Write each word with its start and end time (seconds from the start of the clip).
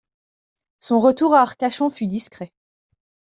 Son 0.79 0.99
retour 0.99 1.35
à 1.35 1.41
Arcachon 1.41 1.91
fut 1.91 2.07
discret. 2.07 2.51